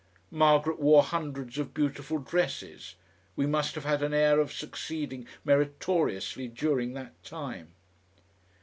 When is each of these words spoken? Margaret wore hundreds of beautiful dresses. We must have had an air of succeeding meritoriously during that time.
Margaret 0.31 0.79
wore 0.79 1.03
hundreds 1.03 1.59
of 1.59 1.75
beautiful 1.75 2.17
dresses. 2.17 2.95
We 3.35 3.45
must 3.45 3.75
have 3.75 3.85
had 3.85 4.01
an 4.01 4.15
air 4.15 4.39
of 4.39 4.51
succeeding 4.51 5.27
meritoriously 5.45 6.47
during 6.47 6.93
that 6.93 7.23
time. 7.23 7.75